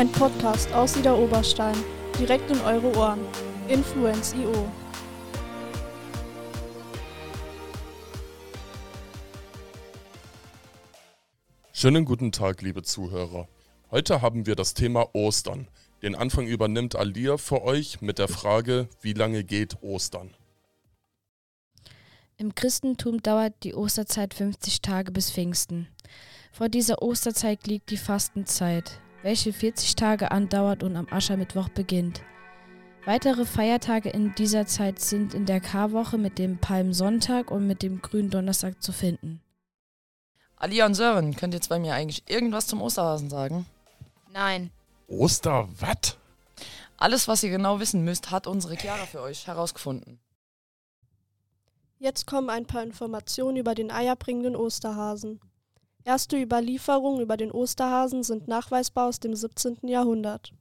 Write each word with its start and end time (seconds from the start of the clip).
Ein 0.00 0.10
Podcast 0.12 0.72
aus 0.72 0.96
Ida 0.96 1.14
Oberstein, 1.14 1.76
direkt 2.18 2.50
in 2.50 2.58
eure 2.62 2.96
Ohren. 2.96 3.20
Influence.io 3.68 4.66
Schönen 11.74 12.06
guten 12.06 12.32
Tag, 12.32 12.62
liebe 12.62 12.82
Zuhörer. 12.82 13.46
Heute 13.90 14.22
haben 14.22 14.46
wir 14.46 14.56
das 14.56 14.72
Thema 14.72 15.14
Ostern. 15.14 15.68
Den 16.00 16.14
Anfang 16.14 16.46
übernimmt 16.46 16.96
Alia 16.96 17.36
für 17.36 17.60
euch 17.60 18.00
mit 18.00 18.18
der 18.18 18.28
Frage, 18.28 18.88
wie 19.02 19.12
lange 19.12 19.44
geht 19.44 19.82
Ostern? 19.82 20.30
Im 22.38 22.54
Christentum 22.54 23.22
dauert 23.22 23.52
die 23.64 23.74
Osterzeit 23.74 24.32
50 24.32 24.80
Tage 24.80 25.12
bis 25.12 25.30
Pfingsten. 25.30 25.88
Vor 26.52 26.70
dieser 26.70 27.02
Osterzeit 27.02 27.66
liegt 27.66 27.90
die 27.90 27.98
Fastenzeit, 27.98 28.98
welche 29.22 29.52
40 29.52 29.96
Tage 29.96 30.30
andauert 30.30 30.82
und 30.82 30.96
am 30.96 31.06
Aschermittwoch 31.10 31.68
beginnt. 31.68 32.22
Weitere 33.04 33.46
Feiertage 33.46 34.10
in 34.10 34.34
dieser 34.34 34.66
Zeit 34.66 35.00
sind 35.00 35.34
in 35.34 35.46
der 35.46 35.60
Karwoche 35.60 36.18
mit 36.18 36.38
dem 36.38 36.58
Palmsonntag 36.58 37.50
und 37.50 37.66
mit 37.66 37.82
dem 37.82 38.02
Gründonnerstag 38.02 38.82
zu 38.82 38.92
finden. 38.92 39.40
Alia 40.56 40.84
und 40.84 40.94
Sören, 40.94 41.34
könnt 41.34 41.54
ihr 41.54 41.62
zwei 41.62 41.78
mir 41.78 41.94
eigentlich 41.94 42.24
irgendwas 42.28 42.66
zum 42.66 42.82
Osterhasen 42.82 43.30
sagen? 43.30 43.64
Nein. 44.32 44.70
Oster, 45.08 45.68
was? 45.78 46.18
Alles, 46.98 47.26
was 47.26 47.42
ihr 47.42 47.50
genau 47.50 47.80
wissen 47.80 48.04
müsst, 48.04 48.30
hat 48.30 48.46
unsere 48.46 48.76
Chiara 48.76 49.06
für 49.06 49.22
euch 49.22 49.46
herausgefunden. 49.46 50.20
Jetzt 51.98 52.26
kommen 52.26 52.50
ein 52.50 52.66
paar 52.66 52.82
Informationen 52.82 53.56
über 53.56 53.74
den 53.74 53.90
eierbringenden 53.90 54.54
Osterhasen. 54.54 55.40
Erste 56.04 56.40
Überlieferungen 56.40 57.20
über 57.20 57.36
den 57.36 57.52
Osterhasen 57.52 58.22
sind 58.22 58.48
nachweisbar 58.48 59.08
aus 59.08 59.20
dem 59.20 59.34
17. 59.34 59.78
Jahrhundert. 59.82 60.52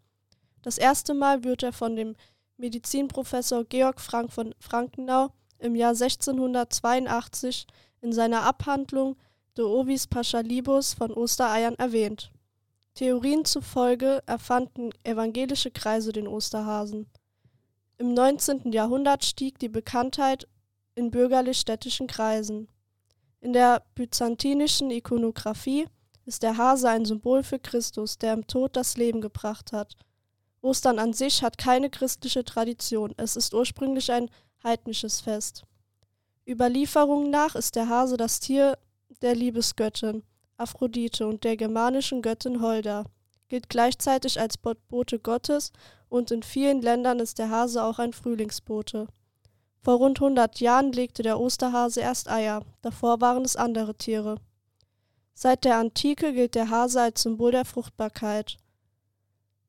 Das 0.62 0.78
erste 0.78 1.14
Mal 1.14 1.44
wird 1.44 1.64
er 1.64 1.74
von 1.74 1.96
dem 1.96 2.16
Medizinprofessor 2.58 3.64
Georg 3.64 4.02
Frank 4.02 4.34
von 4.34 4.54
Frankenau 4.60 5.32
im 5.60 5.76
Jahr 5.76 5.92
1682 5.92 7.68
in 8.02 8.12
seiner 8.12 8.44
Abhandlung 8.44 9.16
De 9.58 9.66
Ovis 9.66 10.08
Paschalibus 10.08 10.94
von 10.94 11.12
Ostereiern 11.12 11.76
erwähnt. 11.76 12.32
Theorien 12.94 13.46
zufolge 13.46 14.22
erfanden 14.26 14.92
evangelische 15.04 15.72
Kreise 15.72 16.12
den 16.12 16.28
Osterhasen. 16.28 17.08
Im 17.98 18.14
19. 18.14 18.72
Jahrhundert 18.72 19.24
stieg 19.26 19.60
die 19.60 19.70
Bekanntheit 19.70 20.48
in 20.96 21.12
bürgerlich-städtischen 21.12 22.08
Kreisen. 22.08 22.68
In 23.42 23.54
der 23.54 23.84
byzantinischen 23.96 24.92
Ikonographie 24.92 25.88
ist 26.26 26.44
der 26.44 26.58
Hase 26.58 26.90
ein 26.90 27.06
Symbol 27.06 27.44
für 27.44 27.60
Christus, 27.60 28.18
der 28.18 28.34
im 28.34 28.48
Tod 28.48 28.76
das 28.76 28.98
Leben 28.98 29.22
gebracht 29.22 29.72
hat. 29.72 29.96
Ostern 30.62 31.00
an 31.00 31.14
sich 31.14 31.42
hat 31.42 31.58
keine 31.58 31.90
christliche 31.90 32.44
Tradition, 32.44 33.14
es 33.18 33.36
ist 33.36 33.54
ursprünglich 33.54 34.12
ein 34.12 34.30
heidnisches 34.64 35.22
Fest. 35.22 35.64
Überlieferungen 36.46 37.30
nach 37.30 37.56
ist 37.56 37.76
der 37.76 37.88
Hase 37.88 38.18
das 38.18 38.40
Tier 38.40 38.78
der 39.22 39.36
Liebesgöttin 39.36 40.24
Aphrodite 40.60 41.26
und 41.26 41.46
der 41.46 41.56
germanischen 41.56 42.22
Göttin 42.22 42.62
Holda, 42.62 43.06
gilt 43.48 43.70
gleichzeitig 43.70 44.40
als 44.40 44.58
Bote 44.58 45.20
Gottes 45.20 45.72
und 46.10 46.32
in 46.32 46.44
vielen 46.44 46.82
Ländern 46.82 47.20
ist 47.20 47.40
der 47.40 47.50
Hase 47.50 47.84
auch 47.84 47.98
ein 47.98 48.14
Frühlingsbote. 48.14 49.08
Vor 49.82 49.96
rund 49.96 50.22
100 50.22 50.60
Jahren 50.60 50.92
legte 50.92 51.24
der 51.24 51.40
Osterhase 51.40 52.02
erst 52.02 52.30
Eier, 52.30 52.64
davor 52.82 53.22
waren 53.22 53.46
es 53.46 53.56
andere 53.56 53.96
Tiere. 53.96 54.38
Seit 55.34 55.64
der 55.64 55.78
Antike 55.78 56.34
gilt 56.34 56.56
der 56.56 56.70
Hase 56.70 57.02
als 57.02 57.22
Symbol 57.22 57.52
der 57.52 57.64
Fruchtbarkeit. 57.64 58.58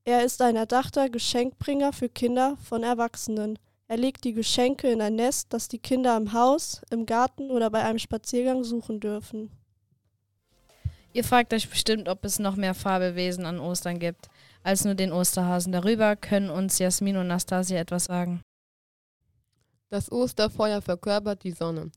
Er 0.04 0.24
ist 0.24 0.42
ein 0.42 0.56
erdachter 0.56 1.08
Geschenkbringer 1.08 1.92
für 1.92 2.08
Kinder 2.08 2.56
von 2.56 2.82
Erwachsenen. 2.82 3.58
Er 3.86 3.96
legt 3.96 4.24
die 4.24 4.32
Geschenke 4.32 4.90
in 4.90 5.00
ein 5.00 5.14
Nest, 5.14 5.52
das 5.52 5.68
die 5.68 5.78
Kinder 5.78 6.16
im 6.16 6.32
Haus, 6.32 6.82
im 6.90 7.06
Garten 7.06 7.50
oder 7.50 7.70
bei 7.70 7.84
einem 7.84 8.00
Spaziergang 8.00 8.64
suchen 8.64 8.98
dürfen. 8.98 9.50
Ihr 11.12 11.24
fragt 11.24 11.52
euch 11.52 11.68
bestimmt, 11.68 12.08
ob 12.08 12.24
es 12.24 12.38
noch 12.38 12.56
mehr 12.56 12.74
Fabelwesen 12.74 13.44
an 13.44 13.60
Ostern 13.60 13.98
gibt, 13.98 14.28
als 14.62 14.84
nur 14.84 14.94
den 14.94 15.12
Osterhasen. 15.12 15.72
Darüber 15.72 16.16
können 16.16 16.50
uns 16.50 16.78
Jasmin 16.78 17.16
und 17.16 17.26
Nastasia 17.26 17.78
etwas 17.78 18.04
sagen. 18.04 18.42
Das 19.90 20.10
Osterfeuer 20.12 20.80
verkörpert 20.80 21.42
die 21.42 21.50
Sonne. 21.50 21.90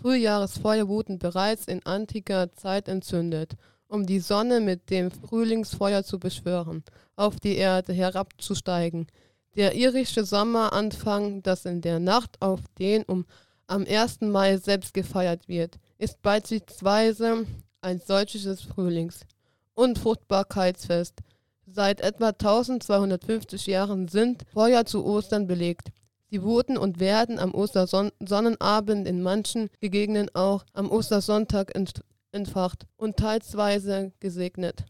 Frühjahresfeuer 0.00 0.86
wurden 0.86 1.18
bereits 1.18 1.66
in 1.66 1.84
antiker 1.84 2.52
Zeit 2.54 2.86
entzündet, 2.86 3.56
um 3.88 4.06
die 4.06 4.20
Sonne 4.20 4.60
mit 4.60 4.88
dem 4.88 5.10
Frühlingsfeuer 5.10 6.04
zu 6.04 6.20
beschwören, 6.20 6.84
auf 7.16 7.40
die 7.40 7.56
Erde 7.56 7.92
herabzusteigen. 7.92 9.08
Der 9.56 9.74
irische 9.74 10.24
Sommeranfang, 10.24 11.42
das 11.42 11.64
in 11.64 11.80
der 11.80 11.98
Nacht 11.98 12.40
auf 12.40 12.60
den 12.78 13.02
um 13.02 13.26
am 13.66 13.84
1. 13.84 14.20
Mai 14.20 14.56
selbst 14.56 14.94
gefeiert 14.94 15.48
wird, 15.48 15.80
ist 15.98 16.22
beispielsweise 16.22 17.46
ein 17.80 18.00
solches 18.00 18.62
Frühlings 18.62 19.20
und 19.74 19.98
Fruchtbarkeitsfest. 19.98 21.18
Seit 21.66 22.00
etwa 22.00 22.28
1250 22.28 23.66
Jahren 23.66 24.06
sind 24.06 24.44
Feuer 24.52 24.84
zu 24.84 25.04
Ostern 25.04 25.48
belegt. 25.48 25.90
Sie 26.30 26.42
wurden 26.42 26.78
und 26.78 27.00
werden 27.00 27.40
am 27.40 27.52
Ostersonnenabend 27.54 29.08
in 29.08 29.20
manchen 29.20 29.68
Gegenden 29.80 30.32
auch 30.34 30.64
am 30.72 30.90
Ostersonntag 30.90 31.72
entfacht 32.30 32.86
und 32.96 33.16
teilsweise 33.16 34.12
gesegnet. 34.20 34.84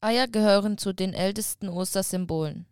Eier 0.00 0.28
gehören 0.28 0.78
zu 0.78 0.92
den 0.92 1.12
ältesten 1.12 1.68
Ostersymbolen. 1.68 2.66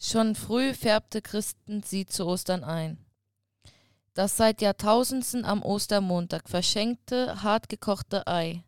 Schon 0.00 0.34
früh 0.34 0.74
färbte 0.74 1.22
Christen 1.22 1.84
sie 1.84 2.06
zu 2.06 2.26
Ostern 2.26 2.64
ein. 2.64 2.98
Das 4.14 4.36
seit 4.36 4.60
Jahrtausenden 4.60 5.44
am 5.44 5.62
Ostermontag 5.62 6.48
verschenkte, 6.48 7.44
hartgekochte 7.44 8.26
Ei 8.26 8.64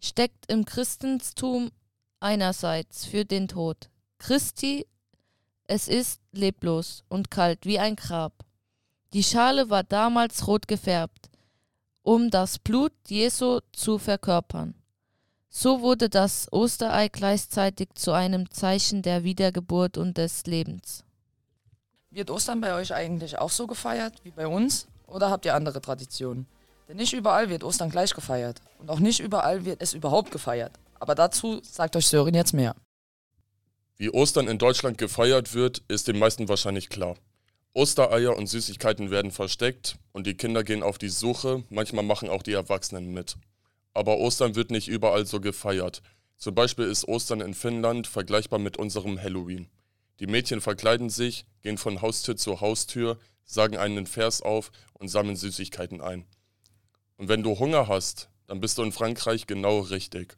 steckt 0.00 0.50
im 0.50 0.64
Christentum 0.64 1.70
einerseits 2.20 3.04
für 3.04 3.26
den 3.26 3.48
Tod 3.48 3.90
Christi 4.18 4.86
es 5.68 5.86
ist 5.86 6.20
leblos 6.32 7.04
und 7.08 7.30
kalt 7.30 7.66
wie 7.66 7.78
ein 7.78 7.94
Grab. 7.94 8.32
Die 9.12 9.22
Schale 9.22 9.70
war 9.70 9.84
damals 9.84 10.46
rot 10.46 10.66
gefärbt, 10.66 11.30
um 12.02 12.30
das 12.30 12.58
Blut 12.58 12.92
Jesu 13.06 13.60
zu 13.72 13.98
verkörpern. 13.98 14.74
So 15.50 15.80
wurde 15.82 16.08
das 16.08 16.50
Osterei 16.52 17.08
gleichzeitig 17.08 17.90
zu 17.94 18.12
einem 18.12 18.50
Zeichen 18.50 19.02
der 19.02 19.24
Wiedergeburt 19.24 19.98
und 19.98 20.16
des 20.16 20.46
Lebens. 20.46 21.04
Wird 22.10 22.30
Ostern 22.30 22.60
bei 22.60 22.74
euch 22.74 22.94
eigentlich 22.94 23.38
auch 23.38 23.50
so 23.50 23.66
gefeiert 23.66 24.14
wie 24.24 24.30
bei 24.30 24.46
uns? 24.46 24.88
Oder 25.06 25.30
habt 25.30 25.44
ihr 25.44 25.54
andere 25.54 25.80
Traditionen? 25.80 26.46
Denn 26.88 26.96
nicht 26.96 27.12
überall 27.12 27.50
wird 27.50 27.62
Ostern 27.62 27.90
gleich 27.90 28.14
gefeiert. 28.14 28.62
Und 28.78 28.90
auch 28.90 29.00
nicht 29.00 29.20
überall 29.20 29.66
wird 29.66 29.82
es 29.82 29.92
überhaupt 29.92 30.30
gefeiert. 30.30 30.72
Aber 30.98 31.14
dazu 31.14 31.60
sagt 31.62 31.96
euch 31.96 32.06
Sören 32.06 32.34
jetzt 32.34 32.54
mehr. 32.54 32.74
Wie 34.00 34.10
Ostern 34.10 34.46
in 34.46 34.58
Deutschland 34.58 34.96
gefeiert 34.96 35.54
wird, 35.54 35.82
ist 35.88 36.06
den 36.06 36.20
meisten 36.20 36.48
wahrscheinlich 36.48 36.88
klar. 36.88 37.16
Ostereier 37.74 38.36
und 38.36 38.46
Süßigkeiten 38.46 39.10
werden 39.10 39.32
versteckt 39.32 39.98
und 40.12 40.24
die 40.24 40.36
Kinder 40.36 40.62
gehen 40.62 40.84
auf 40.84 40.98
die 40.98 41.08
Suche, 41.08 41.64
manchmal 41.68 42.04
machen 42.04 42.28
auch 42.28 42.44
die 42.44 42.52
Erwachsenen 42.52 43.12
mit. 43.12 43.36
Aber 43.94 44.18
Ostern 44.18 44.54
wird 44.54 44.70
nicht 44.70 44.86
überall 44.86 45.26
so 45.26 45.40
gefeiert. 45.40 46.00
Zum 46.36 46.54
Beispiel 46.54 46.84
ist 46.84 47.08
Ostern 47.08 47.40
in 47.40 47.54
Finnland 47.54 48.06
vergleichbar 48.06 48.60
mit 48.60 48.76
unserem 48.76 49.20
Halloween. 49.20 49.66
Die 50.20 50.28
Mädchen 50.28 50.60
verkleiden 50.60 51.10
sich, 51.10 51.44
gehen 51.62 51.76
von 51.76 52.00
Haustür 52.00 52.36
zu 52.36 52.60
Haustür, 52.60 53.18
sagen 53.44 53.76
einen 53.78 54.06
Vers 54.06 54.42
auf 54.42 54.70
und 54.92 55.08
sammeln 55.08 55.34
Süßigkeiten 55.34 56.00
ein. 56.00 56.24
Und 57.16 57.28
wenn 57.28 57.42
du 57.42 57.58
Hunger 57.58 57.88
hast, 57.88 58.28
dann 58.46 58.60
bist 58.60 58.78
du 58.78 58.84
in 58.84 58.92
Frankreich 58.92 59.48
genau 59.48 59.80
richtig. 59.80 60.36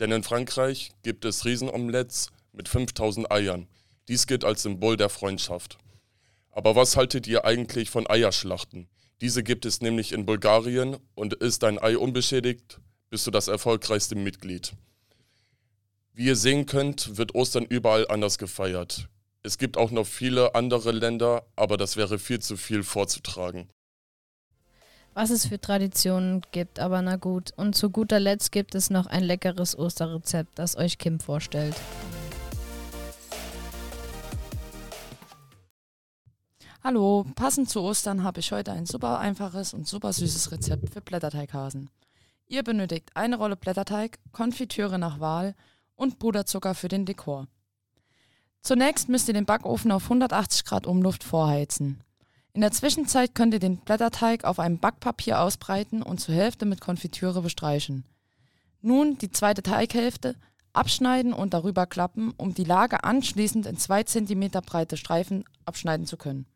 Denn 0.00 0.10
in 0.10 0.24
Frankreich 0.24 0.90
gibt 1.04 1.24
es 1.24 1.44
Riesenomelettes, 1.44 2.32
mit 2.52 2.68
5000 2.68 3.30
Eiern. 3.30 3.68
Dies 4.08 4.26
gilt 4.26 4.44
als 4.44 4.62
Symbol 4.62 4.96
der 4.96 5.08
Freundschaft. 5.08 5.78
Aber 6.50 6.76
was 6.76 6.96
haltet 6.96 7.26
ihr 7.26 7.44
eigentlich 7.44 7.90
von 7.90 8.08
Eierschlachten? 8.08 8.88
Diese 9.20 9.42
gibt 9.42 9.66
es 9.66 9.80
nämlich 9.80 10.12
in 10.12 10.26
Bulgarien 10.26 10.96
und 11.14 11.34
ist 11.34 11.62
dein 11.62 11.78
Ei 11.78 11.96
unbeschädigt, 11.96 12.80
bist 13.10 13.26
du 13.26 13.30
das 13.30 13.48
erfolgreichste 13.48 14.14
Mitglied. 14.14 14.72
Wie 16.12 16.26
ihr 16.26 16.36
sehen 16.36 16.66
könnt, 16.66 17.16
wird 17.16 17.34
Ostern 17.34 17.64
überall 17.64 18.08
anders 18.08 18.38
gefeiert. 18.38 19.08
Es 19.42 19.58
gibt 19.58 19.76
auch 19.76 19.90
noch 19.90 20.06
viele 20.06 20.54
andere 20.54 20.92
Länder, 20.92 21.44
aber 21.56 21.76
das 21.76 21.96
wäre 21.96 22.18
viel 22.18 22.40
zu 22.40 22.56
viel 22.56 22.82
vorzutragen. 22.82 23.68
Was 25.14 25.30
es 25.30 25.46
für 25.46 25.60
Traditionen 25.60 26.42
gibt, 26.52 26.78
aber 26.78 27.02
na 27.02 27.16
gut. 27.16 27.52
Und 27.56 27.74
zu 27.74 27.90
guter 27.90 28.20
Letzt 28.20 28.52
gibt 28.52 28.74
es 28.74 28.90
noch 28.90 29.06
ein 29.06 29.24
leckeres 29.24 29.76
Osterrezept, 29.76 30.58
das 30.58 30.76
euch 30.76 30.98
Kim 30.98 31.20
vorstellt. 31.20 31.74
Hallo, 36.82 37.26
passend 37.34 37.68
zu 37.68 37.82
Ostern 37.82 38.24
habe 38.24 38.40
ich 38.40 38.52
heute 38.52 38.72
ein 38.72 38.86
super 38.86 39.18
einfaches 39.18 39.74
und 39.74 39.86
super 39.86 40.14
süßes 40.14 40.50
Rezept 40.50 40.88
für 40.88 41.02
Blätterteighasen. 41.02 41.90
Ihr 42.46 42.62
benötigt 42.62 43.10
eine 43.12 43.36
Rolle 43.36 43.56
Blätterteig, 43.56 44.18
Konfitüre 44.32 44.98
nach 44.98 45.20
Wahl 45.20 45.54
und 45.94 46.18
Puderzucker 46.18 46.74
für 46.74 46.88
den 46.88 47.04
Dekor. 47.04 47.48
Zunächst 48.62 49.10
müsst 49.10 49.28
ihr 49.28 49.34
den 49.34 49.44
Backofen 49.44 49.92
auf 49.92 50.04
180 50.04 50.64
Grad 50.64 50.86
Umluft 50.86 51.22
vorheizen. 51.22 52.02
In 52.54 52.62
der 52.62 52.72
Zwischenzeit 52.72 53.34
könnt 53.34 53.52
ihr 53.52 53.60
den 53.60 53.76
Blätterteig 53.76 54.44
auf 54.44 54.58
einem 54.58 54.78
Backpapier 54.78 55.42
ausbreiten 55.42 56.02
und 56.02 56.18
zur 56.18 56.34
Hälfte 56.34 56.64
mit 56.64 56.80
Konfitüre 56.80 57.42
bestreichen. 57.42 58.06
Nun 58.80 59.18
die 59.18 59.30
zweite 59.30 59.62
Teighälfte 59.62 60.34
abschneiden 60.72 61.34
und 61.34 61.52
darüber 61.52 61.84
klappen, 61.84 62.32
um 62.38 62.54
die 62.54 62.64
Lage 62.64 63.04
anschließend 63.04 63.66
in 63.66 63.76
2 63.76 64.04
cm 64.04 64.50
breite 64.64 64.96
Streifen 64.96 65.44
abschneiden 65.66 66.06
zu 66.06 66.16
können. 66.16 66.46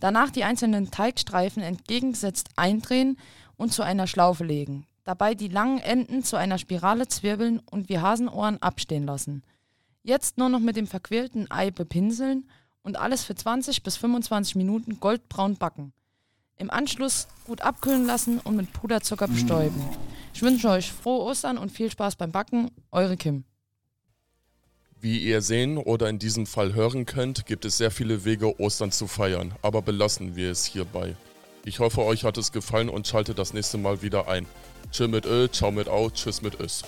Danach 0.00 0.30
die 0.30 0.44
einzelnen 0.44 0.90
Teigstreifen 0.90 1.62
entgegengesetzt 1.62 2.48
eindrehen 2.56 3.18
und 3.56 3.72
zu 3.72 3.82
einer 3.82 4.06
Schlaufe 4.06 4.44
legen. 4.44 4.86
Dabei 5.04 5.34
die 5.34 5.48
langen 5.48 5.78
Enden 5.78 6.24
zu 6.24 6.36
einer 6.36 6.58
Spirale 6.58 7.06
zwirbeln 7.06 7.60
und 7.70 7.88
wie 7.88 7.98
Hasenohren 7.98 8.60
abstehen 8.62 9.04
lassen. 9.04 9.42
Jetzt 10.02 10.38
nur 10.38 10.48
noch 10.48 10.60
mit 10.60 10.76
dem 10.76 10.86
verquirlten 10.86 11.50
Ei 11.50 11.70
bepinseln 11.70 12.48
und 12.82 12.98
alles 12.98 13.24
für 13.24 13.34
20 13.34 13.82
bis 13.82 13.96
25 13.96 14.56
Minuten 14.56 14.98
goldbraun 15.00 15.56
backen. 15.56 15.92
Im 16.56 16.70
Anschluss 16.70 17.28
gut 17.44 17.60
abkühlen 17.60 18.06
lassen 18.06 18.38
und 18.38 18.56
mit 18.56 18.72
Puderzucker 18.72 19.28
bestäuben. 19.28 19.82
Ich 20.32 20.42
wünsche 20.42 20.70
euch 20.70 20.92
frohe 20.92 21.22
Ostern 21.24 21.58
und 21.58 21.72
viel 21.72 21.90
Spaß 21.90 22.16
beim 22.16 22.32
Backen. 22.32 22.70
Eure 22.92 23.16
Kim. 23.16 23.44
Wie 25.02 25.16
ihr 25.16 25.40
sehen 25.40 25.78
oder 25.78 26.10
in 26.10 26.18
diesem 26.18 26.44
Fall 26.44 26.74
hören 26.74 27.06
könnt, 27.06 27.46
gibt 27.46 27.64
es 27.64 27.78
sehr 27.78 27.90
viele 27.90 28.26
Wege, 28.26 28.60
Ostern 28.60 28.92
zu 28.92 29.06
feiern, 29.06 29.54
aber 29.62 29.80
belassen 29.80 30.36
wir 30.36 30.50
es 30.50 30.66
hierbei. 30.66 31.16
Ich 31.64 31.78
hoffe, 31.78 32.02
euch 32.04 32.24
hat 32.24 32.36
es 32.36 32.52
gefallen 32.52 32.90
und 32.90 33.06
schaltet 33.06 33.38
das 33.38 33.54
nächste 33.54 33.78
Mal 33.78 34.02
wieder 34.02 34.28
ein. 34.28 34.44
Tschö 34.92 35.08
mit 35.08 35.24
Ö, 35.24 35.48
ciao 35.48 35.70
mit 35.70 35.88
Au, 35.88 36.10
tschüss 36.10 36.42
mit 36.42 36.60
Ös. 36.60 36.82